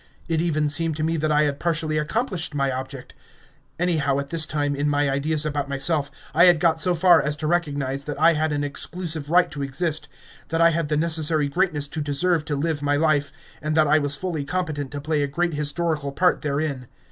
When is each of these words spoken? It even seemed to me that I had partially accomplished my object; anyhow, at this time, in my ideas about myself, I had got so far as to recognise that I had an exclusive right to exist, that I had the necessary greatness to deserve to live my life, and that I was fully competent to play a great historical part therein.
It 0.27 0.41
even 0.41 0.67
seemed 0.67 0.95
to 0.95 1.03
me 1.03 1.15
that 1.17 1.31
I 1.31 1.43
had 1.43 1.59
partially 1.59 1.99
accomplished 1.99 2.55
my 2.55 2.71
object; 2.71 3.13
anyhow, 3.77 4.17
at 4.17 4.29
this 4.31 4.47
time, 4.47 4.75
in 4.75 4.89
my 4.89 5.07
ideas 5.07 5.45
about 5.45 5.69
myself, 5.69 6.09
I 6.33 6.45
had 6.45 6.59
got 6.59 6.81
so 6.81 6.95
far 6.95 7.21
as 7.21 7.35
to 7.35 7.45
recognise 7.45 8.05
that 8.05 8.19
I 8.19 8.33
had 8.33 8.51
an 8.51 8.63
exclusive 8.63 9.29
right 9.29 9.51
to 9.51 9.61
exist, 9.61 10.07
that 10.47 10.59
I 10.59 10.71
had 10.71 10.87
the 10.87 10.97
necessary 10.97 11.47
greatness 11.49 11.87
to 11.89 12.01
deserve 12.01 12.45
to 12.45 12.55
live 12.55 12.81
my 12.81 12.95
life, 12.95 13.31
and 13.61 13.77
that 13.77 13.85
I 13.85 13.99
was 13.99 14.15
fully 14.15 14.43
competent 14.43 14.89
to 14.89 15.01
play 15.01 15.21
a 15.21 15.27
great 15.27 15.53
historical 15.53 16.11
part 16.11 16.41
therein. 16.41 16.87